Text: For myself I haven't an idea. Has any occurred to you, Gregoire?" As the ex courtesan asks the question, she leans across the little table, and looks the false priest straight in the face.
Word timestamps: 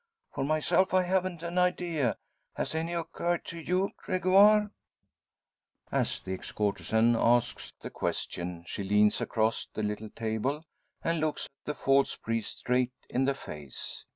For 0.33 0.43
myself 0.43 0.95
I 0.95 1.03
haven't 1.03 1.43
an 1.43 1.59
idea. 1.59 2.17
Has 2.55 2.73
any 2.73 2.93
occurred 2.95 3.45
to 3.45 3.59
you, 3.59 3.91
Gregoire?" 3.97 4.71
As 5.91 6.19
the 6.19 6.33
ex 6.33 6.51
courtesan 6.51 7.15
asks 7.15 7.71
the 7.81 7.91
question, 7.91 8.63
she 8.65 8.83
leans 8.83 9.21
across 9.21 9.67
the 9.71 9.83
little 9.83 10.09
table, 10.09 10.63
and 11.03 11.19
looks 11.19 11.47
the 11.65 11.75
false 11.75 12.15
priest 12.15 12.57
straight 12.61 12.93
in 13.09 13.25
the 13.25 13.35
face. 13.35 14.03